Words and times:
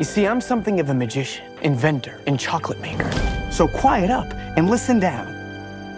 You 0.00 0.04
see, 0.04 0.26
I'm 0.26 0.40
something 0.40 0.80
of 0.80 0.90
a 0.90 0.94
magician, 0.94 1.44
inventor, 1.62 2.20
and 2.26 2.36
chocolate 2.36 2.80
maker. 2.80 3.12
So 3.52 3.68
quiet 3.68 4.10
up 4.10 4.26
and 4.56 4.68
listen 4.68 4.98
down. 4.98 5.32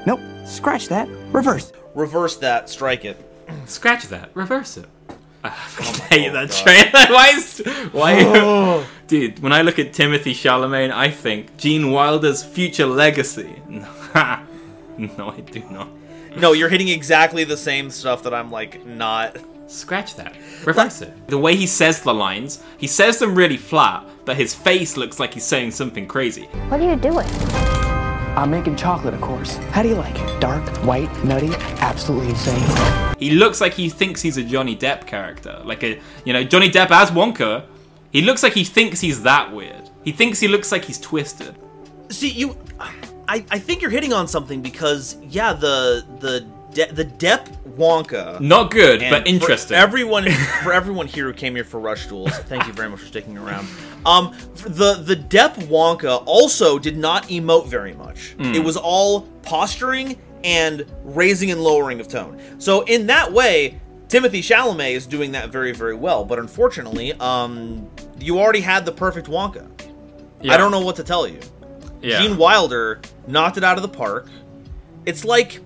Nope, 0.05 0.21
scratch 0.45 0.89
that. 0.89 1.09
Reverse. 1.33 1.73
Reverse 1.95 2.37
that, 2.37 2.69
strike 2.69 3.07
it. 3.07 3.17
Scratch 3.65 4.09
that. 4.09 4.29
Reverse 4.35 4.77
it. 4.77 4.85
Oh 5.45 5.49
I 6.11 6.15
hate 6.15 6.33
that 6.35 6.51
trailer. 6.51 6.91
why 7.15 7.29
is 7.29 7.63
why? 7.93 8.85
Dude, 9.07 9.39
when 9.39 9.55
I 9.55 9.63
look 9.63 9.79
at 9.79 9.95
Timothy 9.95 10.35
Chalamet, 10.35 10.91
I 10.91 11.11
think 11.11 11.57
Gene 11.57 11.91
Wilder's 11.91 12.43
future 12.45 12.85
legacy. 12.85 13.63
no, 13.73 15.31
I 15.31 15.41
do 15.41 15.63
not. 15.71 15.89
No, 16.37 16.53
you're 16.53 16.69
hitting 16.69 16.89
exactly 16.89 17.45
the 17.45 17.57
same 17.57 17.89
stuff 17.89 18.25
that 18.25 18.35
I'm 18.35 18.51
like 18.51 18.85
not. 18.85 19.39
Scratch 19.67 20.15
that. 20.15 20.37
Reverse 20.65 21.03
it. 21.03 21.13
The 21.27 21.39
way 21.39 21.57
he 21.57 21.67
says 21.67 22.01
the 22.01 22.15
lines, 22.15 22.63
he 22.79 22.87
says 22.87 23.19
them 23.19 23.35
really 23.35 23.57
flat, 23.57 24.07
but 24.25 24.37
his 24.37 24.55
face 24.55 24.97
looks 24.97 25.19
like 25.19 25.35
he's 25.35 25.45
saying 25.45 25.73
something 25.73 26.07
crazy. 26.07 26.45
What 26.69 26.81
are 26.81 26.89
you 26.89 26.97
doing? 26.97 27.27
I'm 28.37 28.51
making 28.51 28.77
chocolate, 28.77 29.15
of 29.15 29.21
course. 29.21 29.57
How 29.73 29.83
do 29.83 29.89
you 29.89 29.97
like 29.97 30.15
it? 30.17 30.41
Dark, 30.41 30.65
white, 30.85 31.13
nutty, 31.25 31.53
absolutely 31.81 32.31
insane. 32.31 33.17
He 33.19 33.31
looks 33.31 33.61
like 33.61 33.75
he 33.75 33.89
thinks 33.89 34.21
he's 34.21 34.37
a 34.37 34.45
Johnny 34.45 34.77
Depp 34.77 35.07
character. 35.07 35.61
Like 35.65 35.83
a, 35.83 36.01
you 36.25 36.33
know, 36.33 36.45
Johnny 36.45 36.71
Depp 36.71 36.91
as 36.91 37.11
Wonka. 37.11 37.65
He 38.13 38.23
looks 38.23 38.43
like 38.43 38.53
he 38.53 38.63
thinks 38.63 39.01
he's 39.01 39.23
that 39.23 39.53
weird. 39.53 39.91
He 40.05 40.13
thinks 40.13 40.39
he 40.39 40.49
looks 40.49 40.71
like 40.71 40.85
he's 40.85 41.01
twisted. 41.01 41.57
See, 42.11 42.31
you. 42.31 42.57
I, 43.29 43.45
I 43.51 43.59
think 43.59 43.83
you're 43.83 43.91
hitting 43.91 44.13
on 44.13 44.29
something 44.29 44.63
because 44.63 45.17
yeah, 45.23 45.53
the 45.53 46.07
the 46.21 46.47
De- 46.77 46.93
the 46.93 47.07
Depp 47.07 47.49
Wonka. 47.79 48.39
Not 48.39 48.71
good, 48.71 49.01
and 49.03 49.11
but 49.11 49.23
for 49.23 49.29
interesting. 49.29 49.79
everyone 49.79 50.31
for 50.63 50.75
everyone 50.75 51.07
here 51.07 51.25
who 51.25 51.33
came 51.33 51.55
here 51.55 51.65
for 51.65 51.81
Rush 51.81 52.07
Duels, 52.07 52.37
thank 52.41 52.67
you 52.67 52.73
very 52.75 52.91
much 52.91 53.01
for 53.01 53.07
sticking 53.07 53.39
around. 53.39 53.67
Um, 54.05 54.37
the 54.57 54.95
the 55.03 55.17
Depp 55.17 55.55
Wonka 55.69 56.23
also 56.27 56.79
did 56.79 56.99
not 56.99 57.25
emote 57.29 57.67
very 57.67 57.95
much. 57.95 58.33
Hmm. 58.33 58.55
It 58.55 58.63
was 58.63 58.77
all 58.77 59.23
posturing 59.43 60.19
and 60.45 60.85
raising 61.03 61.51
and 61.51 61.63
lowering 61.63 61.99
of 61.99 62.09
tone. 62.09 62.39
So 62.59 62.83
in 62.83 63.07
that 63.07 63.33
way, 63.33 63.81
Timothy 64.09 64.43
Chalamet 64.43 64.93
is 64.93 65.07
doing 65.07 65.33
that 65.33 65.49
very 65.49 65.73
very 65.73 65.95
well. 65.95 66.27
But 66.27 66.39
unfortunately, 66.39 67.15
um, 67.15 67.89
you 68.21 68.39
already 68.39 68.61
had 68.61 68.85
the 68.85 68.93
perfect 68.93 69.29
Wonka. 69.29 69.67
Yeah. 70.43 70.53
I 70.53 70.59
don't 70.59 70.71
know 70.71 70.81
what 70.81 70.97
to 70.97 71.05
tell 71.05 71.27
you. 71.27 71.41
Yeah. 72.03 72.21
Gene 72.21 72.37
Wilder 72.37 73.01
knocked 73.27 73.57
it 73.57 73.65
out 73.65 73.79
of 73.79 73.83
the 73.83 73.89
park. 73.89 74.29
It's 75.07 75.25
like 75.25 75.63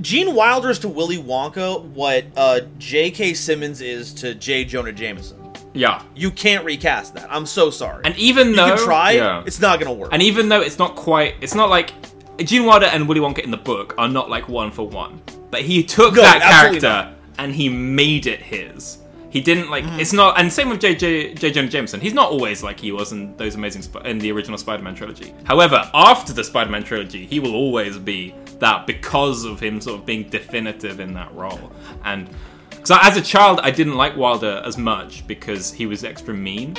Gene 0.00 0.34
Wilder's 0.34 0.78
to 0.80 0.88
Willy 0.88 1.18
Wonka 1.18 1.82
what 1.82 2.24
uh, 2.36 2.60
J.K. 2.78 3.34
Simmons 3.34 3.80
is 3.80 4.12
to 4.14 4.34
J. 4.34 4.64
Jonah 4.64 4.92
Jameson. 4.92 5.42
Yeah. 5.72 6.02
You 6.14 6.30
can't 6.30 6.64
recast 6.64 7.14
that. 7.14 7.26
I'm 7.30 7.46
so 7.46 7.70
sorry. 7.70 8.02
And 8.04 8.16
even 8.16 8.50
you 8.50 8.56
though 8.56 8.76
can 8.76 8.84
try, 8.84 9.10
yeah. 9.12 9.42
it's 9.46 9.60
not 9.60 9.78
gonna 9.78 9.92
work. 9.92 10.10
And 10.12 10.22
even 10.22 10.48
though 10.48 10.60
it's 10.60 10.78
not 10.78 10.96
quite, 10.96 11.34
it's 11.40 11.54
not 11.54 11.68
like 11.68 11.92
Gene 12.38 12.64
Wilder 12.64 12.86
and 12.86 13.08
Willy 13.08 13.20
Wonka 13.20 13.40
in 13.40 13.50
the 13.50 13.56
book 13.56 13.94
are 13.98 14.08
not 14.08 14.30
like 14.30 14.48
one 14.48 14.70
for 14.70 14.86
one. 14.86 15.20
But 15.50 15.62
he 15.62 15.82
took 15.82 16.14
No, 16.14 16.22
that 16.22 16.42
character 16.42 17.14
and 17.38 17.54
he 17.54 17.68
made 17.68 18.26
it 18.26 18.40
his. 18.40 18.98
He 19.36 19.42
didn't 19.42 19.68
like. 19.68 19.84
Mm. 19.84 19.98
It's 20.00 20.14
not. 20.14 20.40
And 20.40 20.50
same 20.50 20.70
with 20.70 20.80
J. 20.80 20.94
J. 20.94 21.34
J. 21.34 21.50
Jonah 21.50 21.68
Jameson. 21.68 22.00
He's 22.00 22.14
not 22.14 22.30
always 22.30 22.62
like 22.62 22.80
he 22.80 22.90
was 22.90 23.12
in 23.12 23.36
those 23.36 23.54
amazing 23.54 23.82
Sp- 23.84 24.00
in 24.06 24.18
the 24.18 24.32
original 24.32 24.56
Spider-Man 24.56 24.94
trilogy. 24.94 25.34
However, 25.44 25.90
after 25.92 26.32
the 26.32 26.42
Spider-Man 26.42 26.84
trilogy, 26.84 27.26
he 27.26 27.38
will 27.38 27.54
always 27.54 27.98
be 27.98 28.34
that 28.60 28.86
because 28.86 29.44
of 29.44 29.60
him 29.60 29.78
sort 29.82 30.00
of 30.00 30.06
being 30.06 30.30
definitive 30.30 31.00
in 31.00 31.12
that 31.12 31.34
role. 31.34 31.70
And 32.02 32.30
because 32.70 32.90
as 32.92 33.18
a 33.18 33.20
child, 33.20 33.60
I 33.62 33.70
didn't 33.70 33.96
like 33.96 34.16
Wilder 34.16 34.62
as 34.64 34.78
much 34.78 35.26
because 35.26 35.70
he 35.70 35.84
was 35.84 36.02
extra 36.02 36.32
mean. 36.32 36.72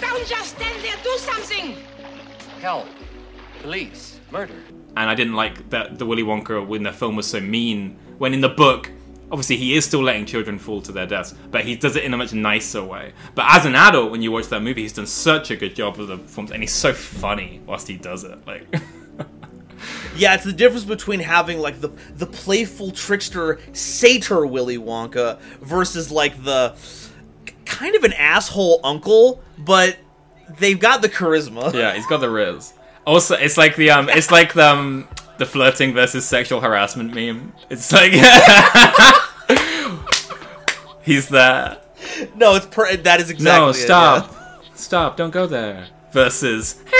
Don't 0.00 0.26
just 0.26 0.56
stand 0.56 0.82
there, 0.82 0.96
do 1.04 1.16
something! 1.18 1.76
Help. 2.60 2.88
Police. 3.62 4.18
Murder. 4.32 4.54
and 4.96 5.08
I 5.08 5.14
didn't 5.14 5.34
like 5.34 5.70
that 5.70 5.96
the 6.00 6.06
Willy 6.06 6.24
Wonka 6.24 6.66
when 6.66 6.82
the 6.82 6.92
film 6.92 7.14
was 7.14 7.28
so 7.28 7.38
mean. 7.38 7.96
When 8.18 8.34
in 8.34 8.40
the 8.40 8.48
book, 8.48 8.90
obviously 9.34 9.56
he 9.56 9.74
is 9.74 9.84
still 9.84 10.00
letting 10.00 10.24
children 10.24 10.60
fall 10.60 10.80
to 10.80 10.92
their 10.92 11.06
deaths, 11.06 11.34
but 11.50 11.64
he 11.64 11.74
does 11.74 11.96
it 11.96 12.04
in 12.04 12.14
a 12.14 12.16
much 12.16 12.32
nicer 12.32 12.84
way. 12.84 13.12
But 13.34 13.46
as 13.48 13.66
an 13.66 13.74
adult, 13.74 14.12
when 14.12 14.22
you 14.22 14.30
watch 14.30 14.46
that 14.46 14.62
movie, 14.62 14.82
he's 14.82 14.92
done 14.92 15.08
such 15.08 15.50
a 15.50 15.56
good 15.56 15.74
job 15.74 15.98
of 15.98 16.06
the 16.06 16.18
performance, 16.18 16.52
and 16.52 16.62
he's 16.62 16.72
so 16.72 16.92
funny 16.92 17.60
whilst 17.66 17.88
he 17.88 17.96
does 17.96 18.22
it. 18.22 18.38
Like, 18.46 18.72
yeah, 20.16 20.36
it's 20.36 20.44
the 20.44 20.52
difference 20.52 20.84
between 20.84 21.18
having 21.18 21.58
like 21.58 21.80
the 21.80 21.88
the 22.14 22.26
playful 22.26 22.92
trickster 22.92 23.58
satyr 23.72 24.46
Willy 24.46 24.78
Wonka 24.78 25.40
versus 25.60 26.12
like 26.12 26.44
the 26.44 26.76
kind 27.64 27.96
of 27.96 28.04
an 28.04 28.12
asshole 28.12 28.78
uncle, 28.84 29.42
but 29.58 29.98
they've 30.60 30.78
got 30.78 31.02
the 31.02 31.08
charisma. 31.08 31.74
yeah, 31.74 31.92
he's 31.92 32.06
got 32.06 32.20
the 32.20 32.30
riz. 32.30 32.72
Also, 33.04 33.34
it's 33.34 33.56
like 33.58 33.74
the 33.74 33.90
um, 33.90 34.08
it's 34.08 34.30
like 34.30 34.52
the 34.52 34.68
um, 34.68 35.08
the 35.38 35.46
flirting 35.46 35.92
versus 35.92 36.26
sexual 36.26 36.60
harassment 36.60 37.14
meme. 37.14 37.52
It's 37.70 37.92
like 37.92 38.12
he's 41.02 41.28
there. 41.28 41.78
No, 42.36 42.54
it's 42.54 42.66
per- 42.66 42.96
that 42.96 43.20
is 43.20 43.30
exactly 43.30 43.66
no, 43.66 43.70
it, 43.70 43.74
stop. 43.74 44.30
yeah. 44.30 44.38
Stop, 44.74 45.16
don't 45.16 45.30
go 45.30 45.46
there. 45.46 45.86
Versus, 46.12 46.80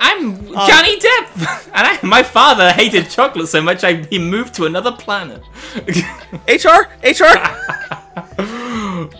I'm 0.00 0.26
um, 0.26 0.46
Johnny 0.46 1.00
Depp, 1.00 1.68
and 1.74 1.86
I, 1.88 1.98
my 2.04 2.22
father 2.22 2.70
hated 2.72 3.10
chocolate 3.10 3.48
so 3.48 3.60
much 3.60 3.82
I, 3.82 3.94
he 3.94 4.20
moved 4.20 4.54
to 4.54 4.66
another 4.66 4.92
planet. 4.92 5.42
HR, 6.46 6.86
HR. 7.02 7.34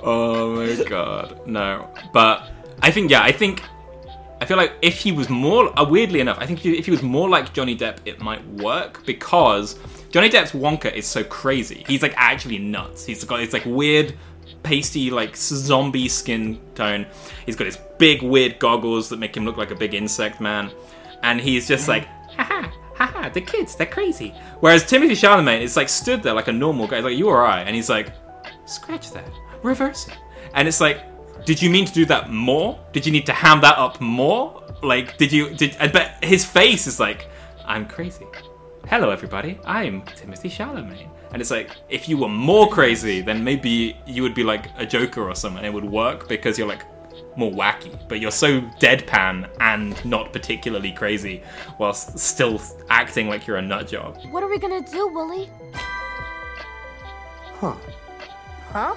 oh 0.04 0.54
my 0.54 0.84
god, 0.84 1.44
no. 1.48 1.92
But 2.12 2.48
I 2.80 2.92
think, 2.92 3.10
yeah, 3.10 3.22
I 3.22 3.32
think, 3.32 3.64
feel 4.50 4.56
like 4.56 4.72
if 4.82 4.98
he 4.98 5.12
was 5.12 5.28
more, 5.30 5.78
uh, 5.78 5.84
weirdly 5.88 6.18
enough, 6.18 6.36
I 6.40 6.44
think 6.44 6.66
if 6.66 6.84
he 6.84 6.90
was 6.90 7.04
more 7.04 7.28
like 7.28 7.52
Johnny 7.52 7.76
Depp, 7.76 7.98
it 8.04 8.20
might 8.20 8.44
work 8.48 9.06
because 9.06 9.78
Johnny 10.10 10.28
Depp's 10.28 10.50
Wonka 10.50 10.92
is 10.92 11.06
so 11.06 11.22
crazy. 11.22 11.84
He's 11.86 12.02
like 12.02 12.14
actually 12.16 12.58
nuts. 12.58 13.04
He's 13.04 13.22
got 13.22 13.36
this 13.36 13.52
like 13.52 13.64
weird, 13.64 14.12
pasty, 14.64 15.08
like 15.08 15.36
zombie 15.36 16.08
skin 16.08 16.58
tone. 16.74 17.06
He's 17.46 17.54
got 17.54 17.66
his 17.66 17.78
big 17.96 18.22
weird 18.22 18.58
goggles 18.58 19.08
that 19.10 19.20
make 19.20 19.36
him 19.36 19.44
look 19.44 19.56
like 19.56 19.70
a 19.70 19.76
big 19.76 19.94
insect 19.94 20.40
man, 20.40 20.72
and 21.22 21.40
he's 21.40 21.68
just 21.68 21.86
like, 21.86 22.08
haha, 22.36 22.68
haha, 22.96 23.28
the 23.28 23.42
kids, 23.42 23.76
they're 23.76 23.86
crazy. 23.86 24.34
Whereas 24.58 24.84
Timothy 24.84 25.14
Chalamet 25.14 25.60
is 25.60 25.76
like 25.76 25.88
stood 25.88 26.24
there 26.24 26.34
like 26.34 26.48
a 26.48 26.52
normal 26.52 26.88
guy, 26.88 26.96
He's 26.96 27.04
like 27.04 27.16
you 27.16 27.28
alright, 27.28 27.68
and 27.68 27.76
he's 27.76 27.88
like, 27.88 28.08
scratch 28.64 29.12
that, 29.12 29.30
reverse 29.62 30.08
it, 30.08 30.18
and 30.54 30.66
it's 30.66 30.80
like. 30.80 31.04
Did 31.44 31.62
you 31.62 31.70
mean 31.70 31.86
to 31.86 31.92
do 31.92 32.04
that 32.06 32.30
more? 32.30 32.78
Did 32.92 33.06
you 33.06 33.12
need 33.12 33.26
to 33.26 33.32
ham 33.32 33.60
that 33.62 33.78
up 33.78 34.00
more? 34.00 34.62
Like, 34.82 35.16
did 35.16 35.32
you? 35.32 35.50
Did? 35.54 35.76
I 35.80 35.88
bet 35.88 36.22
his 36.22 36.44
face 36.44 36.86
is 36.86 37.00
like, 37.00 37.28
I'm 37.64 37.86
crazy. 37.86 38.26
Hello, 38.86 39.10
everybody. 39.10 39.58
I'm 39.64 40.02
Timothy 40.02 40.48
Chalamet. 40.48 41.08
And 41.32 41.40
it's 41.40 41.50
like, 41.50 41.70
if 41.88 42.08
you 42.08 42.18
were 42.18 42.28
more 42.28 42.68
crazy, 42.68 43.20
then 43.20 43.44
maybe 43.44 43.96
you 44.06 44.22
would 44.22 44.34
be 44.34 44.42
like 44.42 44.66
a 44.76 44.84
Joker 44.84 45.28
or 45.28 45.34
something. 45.34 45.64
It 45.64 45.72
would 45.72 45.84
work 45.84 46.28
because 46.28 46.58
you're 46.58 46.66
like 46.66 46.82
more 47.36 47.52
wacky. 47.52 47.96
But 48.08 48.20
you're 48.20 48.32
so 48.32 48.60
deadpan 48.80 49.48
and 49.60 50.02
not 50.04 50.32
particularly 50.32 50.92
crazy, 50.92 51.42
whilst 51.78 52.18
still 52.18 52.60
acting 52.88 53.28
like 53.28 53.46
you're 53.46 53.58
a 53.58 53.62
nut 53.62 53.88
job. 53.88 54.18
What 54.30 54.42
are 54.42 54.48
we 54.48 54.58
gonna 54.58 54.82
do, 54.82 55.06
Willie? 55.08 55.48
Huh. 57.60 57.76
Huh? 58.72 58.94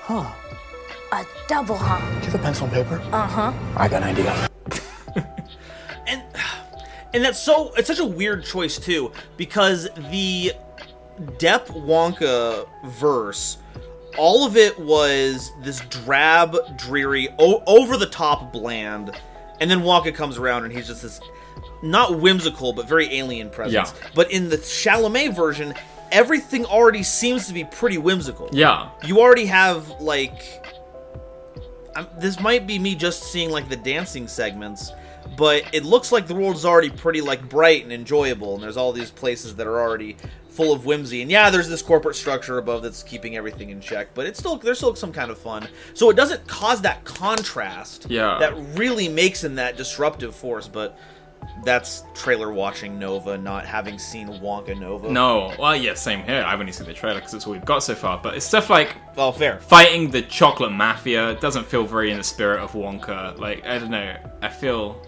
Huh. 0.00 0.32
A 1.14 1.24
double 1.46 1.76
huh? 1.76 1.98
Do 2.20 2.26
you 2.26 2.32
have 2.32 2.34
a 2.34 2.38
pencil 2.42 2.64
and 2.66 2.74
paper? 2.74 3.00
Uh 3.12 3.26
huh. 3.26 3.52
I 3.76 3.86
got 3.88 4.02
an 4.02 4.08
idea. 4.08 4.48
and 6.08 6.22
and 7.12 7.22
that's 7.24 7.38
so 7.38 7.72
it's 7.76 7.86
such 7.86 8.00
a 8.00 8.04
weird 8.04 8.44
choice 8.44 8.78
too 8.78 9.12
because 9.36 9.88
the 10.10 10.52
Depp 11.38 11.66
Wonka 11.68 12.66
verse 12.86 13.58
all 14.18 14.44
of 14.46 14.56
it 14.56 14.76
was 14.78 15.52
this 15.62 15.80
drab 15.82 16.56
dreary 16.76 17.28
o- 17.38 17.62
over 17.66 17.96
the 17.96 18.06
top 18.06 18.52
bland 18.52 19.12
and 19.60 19.70
then 19.70 19.80
Wonka 19.82 20.12
comes 20.14 20.36
around 20.38 20.64
and 20.64 20.72
he's 20.72 20.88
just 20.88 21.02
this 21.02 21.20
not 21.82 22.18
whimsical 22.18 22.72
but 22.72 22.88
very 22.88 23.06
alien 23.14 23.50
presence 23.50 23.92
Yeah. 23.92 24.08
but 24.16 24.32
in 24.32 24.48
the 24.48 24.56
Chalamet 24.58 25.36
version 25.36 25.74
everything 26.10 26.64
already 26.64 27.02
seems 27.04 27.46
to 27.46 27.52
be 27.54 27.62
pretty 27.64 27.98
whimsical 27.98 28.48
Yeah. 28.52 28.88
you 29.04 29.20
already 29.20 29.46
have 29.46 29.88
like 30.00 30.66
I'm, 31.96 32.06
this 32.18 32.40
might 32.40 32.66
be 32.66 32.78
me 32.78 32.94
just 32.94 33.24
seeing 33.24 33.50
like 33.50 33.68
the 33.68 33.76
dancing 33.76 34.26
segments 34.28 34.92
but 35.38 35.62
it 35.74 35.84
looks 35.84 36.12
like 36.12 36.26
the 36.26 36.34
world 36.34 36.54
is 36.54 36.64
already 36.64 36.90
pretty 36.90 37.20
like 37.20 37.48
bright 37.48 37.82
and 37.82 37.92
enjoyable 37.92 38.54
and 38.54 38.62
there's 38.62 38.76
all 38.76 38.92
these 38.92 39.10
places 39.10 39.54
that 39.56 39.66
are 39.66 39.80
already 39.80 40.16
full 40.48 40.72
of 40.72 40.84
whimsy 40.86 41.22
and 41.22 41.30
yeah 41.30 41.50
there's 41.50 41.68
this 41.68 41.82
corporate 41.82 42.14
structure 42.14 42.58
above 42.58 42.82
that's 42.82 43.02
keeping 43.02 43.36
everything 43.36 43.70
in 43.70 43.80
check 43.80 44.08
but 44.14 44.26
it's 44.26 44.38
still 44.38 44.56
there's 44.56 44.78
still 44.78 44.94
some 44.94 45.12
kind 45.12 45.30
of 45.30 45.38
fun 45.38 45.66
so 45.94 46.10
it 46.10 46.14
doesn't 46.14 46.46
cause 46.46 46.82
that 46.82 47.02
contrast 47.04 48.06
Yeah. 48.08 48.36
that 48.38 48.54
really 48.78 49.08
makes 49.08 49.42
him 49.42 49.56
that 49.56 49.76
disruptive 49.76 50.34
force 50.34 50.68
but 50.68 50.96
that's 51.64 52.04
trailer 52.14 52.52
watching 52.52 52.98
Nova, 52.98 53.36
not 53.38 53.64
having 53.66 53.98
seen 53.98 54.28
Wonka 54.28 54.78
Nova. 54.78 55.10
No, 55.10 55.52
well, 55.58 55.74
yeah, 55.76 55.94
same 55.94 56.22
here. 56.22 56.42
I've 56.46 56.60
only 56.60 56.72
seen 56.72 56.86
the 56.86 56.92
trailer 56.94 57.20
because 57.20 57.34
it's 57.34 57.46
all 57.46 57.52
we've 57.52 57.64
got 57.64 57.82
so 57.82 57.94
far. 57.94 58.20
But 58.22 58.34
it's 58.36 58.46
stuff 58.46 58.70
like 58.70 58.96
Oh, 59.16 59.32
fair. 59.32 59.58
fighting 59.60 60.10
the 60.10 60.22
chocolate 60.22 60.72
mafia 60.72 61.34
doesn't 61.40 61.66
feel 61.66 61.84
very 61.84 62.10
in 62.10 62.18
the 62.18 62.24
spirit 62.24 62.60
of 62.60 62.72
Wonka. 62.72 63.38
Like 63.38 63.64
I 63.64 63.78
don't 63.78 63.90
know. 63.90 64.16
I 64.42 64.48
feel 64.48 65.00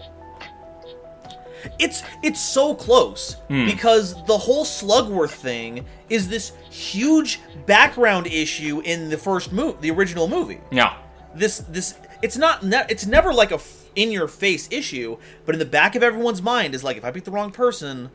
It's 1.79 2.03
it's 2.23 2.39
so 2.39 2.75
close 2.75 3.33
hmm. 3.49 3.65
because 3.65 4.13
the 4.25 4.37
whole 4.37 4.63
Slugworth 4.65 5.31
thing 5.31 5.85
is 6.09 6.29
this 6.29 6.53
huge 6.69 7.39
background 7.65 8.27
issue 8.27 8.81
in 8.85 9.09
the 9.09 9.17
first 9.17 9.51
movie, 9.51 9.77
the 9.81 9.91
original 9.91 10.27
movie. 10.27 10.59
yeah, 10.71 10.97
This 11.35 11.59
this 11.69 11.95
it's 12.21 12.37
not 12.37 12.63
ne- 12.63 12.85
it's 12.89 13.05
never 13.05 13.33
like 13.33 13.51
a 13.51 13.55
f- 13.55 13.86
in 13.97 14.11
your 14.11 14.27
face 14.27 14.69
issue, 14.71 15.17
but 15.45 15.55
in 15.55 15.59
the 15.59 15.65
back 15.65 15.95
of 15.95 16.03
everyone's 16.03 16.41
mind 16.41 16.73
is 16.75 16.83
like 16.83 16.95
if 16.95 17.03
I 17.03 17.11
pick 17.11 17.23
the 17.25 17.31
wrong 17.31 17.51
person, 17.51 18.09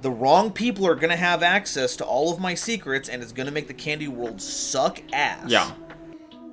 the 0.00 0.10
wrong 0.10 0.50
people 0.50 0.86
are 0.86 0.94
gonna 0.96 1.16
have 1.16 1.42
access 1.42 1.94
to 1.96 2.04
all 2.04 2.32
of 2.32 2.40
my 2.40 2.54
secrets, 2.54 3.08
and 3.08 3.22
it's 3.22 3.30
gonna 3.30 3.52
make 3.52 3.68
the 3.68 3.74
candy 3.74 4.08
world 4.08 4.40
suck 4.40 5.00
ass. 5.12 5.48
yeah. 5.48 5.70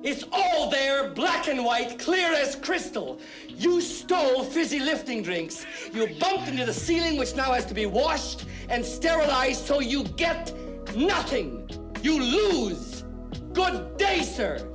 It's 0.02 0.24
all 0.32 0.70
there, 0.70 1.10
black 1.10 1.48
and 1.48 1.62
white, 1.62 1.98
clear 1.98 2.32
as 2.32 2.54
crystal. 2.56 3.20
You 3.48 3.82
stole 3.82 4.44
fizzy 4.44 4.78
lifting 4.80 5.22
drinks. 5.22 5.66
You 5.92 6.06
bumped 6.18 6.48
into 6.48 6.64
the 6.64 6.72
ceiling, 6.72 7.18
which 7.18 7.36
now 7.36 7.52
has 7.52 7.66
to 7.66 7.74
be 7.74 7.84
washed 7.84 8.46
and 8.70 8.82
sterilized, 8.82 9.66
so 9.66 9.80
you 9.80 10.04
get 10.16 10.54
nothing. 10.96 11.68
You 12.02 12.18
lose. 12.18 13.04
Good 13.52 13.98
day, 13.98 14.22
sir. 14.22 14.66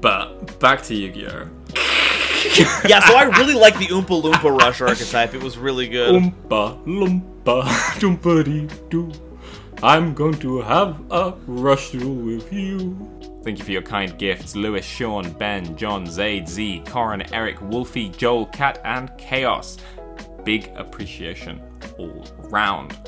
But 0.00 0.60
back 0.60 0.82
to 0.82 0.94
Yu-Gi-Oh. 0.94 1.48
yeah. 2.88 3.00
So 3.00 3.16
I 3.16 3.24
really 3.38 3.54
like 3.54 3.78
the 3.78 3.86
Oompa 3.86 4.22
Loompa 4.22 4.58
Rush 4.58 4.80
archetype. 4.80 5.34
It 5.34 5.42
was 5.42 5.58
really 5.58 5.88
good. 5.88 6.14
Oompa 6.14 6.84
loompa 6.84 7.62
doompity 8.00 8.88
doo. 8.88 9.12
I'm 9.82 10.12
going 10.12 10.34
to 10.40 10.60
have 10.60 11.00
a 11.10 11.34
rush 11.46 11.90
through 11.90 12.12
with 12.12 12.52
you. 12.52 13.08
Thank 13.42 13.58
you 13.58 13.64
for 13.64 13.70
your 13.70 13.82
kind 13.82 14.18
gifts, 14.18 14.54
Lewis, 14.54 14.84
Sean, 14.84 15.32
Ben, 15.32 15.74
John, 15.76 16.06
Zaid, 16.06 16.46
Z, 16.46 16.82
Corin, 16.86 17.22
Eric, 17.32 17.62
Wolfie, 17.62 18.10
Joel, 18.10 18.46
Cat, 18.46 18.80
and 18.84 19.10
Chaos. 19.16 19.78
Big 20.44 20.70
appreciation 20.76 21.62
all 21.96 22.26
round. 22.50 22.98